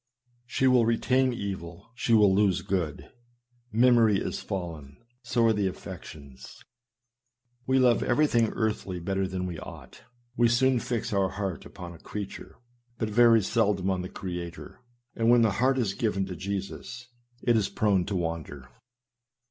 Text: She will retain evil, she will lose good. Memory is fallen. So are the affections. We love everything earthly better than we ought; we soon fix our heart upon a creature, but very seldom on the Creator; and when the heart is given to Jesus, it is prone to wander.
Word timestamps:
She 0.47 0.65
will 0.65 0.83
retain 0.87 1.31
evil, 1.31 1.91
she 1.93 2.15
will 2.15 2.33
lose 2.33 2.63
good. 2.63 3.11
Memory 3.71 4.17
is 4.19 4.39
fallen. 4.39 4.97
So 5.21 5.45
are 5.45 5.53
the 5.53 5.67
affections. 5.67 6.63
We 7.67 7.77
love 7.77 8.01
everything 8.01 8.47
earthly 8.55 8.99
better 8.99 9.27
than 9.27 9.45
we 9.45 9.59
ought; 9.59 10.01
we 10.35 10.47
soon 10.47 10.79
fix 10.79 11.13
our 11.13 11.29
heart 11.29 11.67
upon 11.67 11.93
a 11.93 11.99
creature, 11.99 12.55
but 12.97 13.11
very 13.11 13.43
seldom 13.43 13.91
on 13.91 14.01
the 14.01 14.09
Creator; 14.09 14.79
and 15.15 15.29
when 15.29 15.43
the 15.43 15.51
heart 15.61 15.77
is 15.77 15.93
given 15.93 16.25
to 16.25 16.35
Jesus, 16.35 17.05
it 17.43 17.55
is 17.55 17.69
prone 17.69 18.03
to 18.05 18.15
wander. 18.15 18.69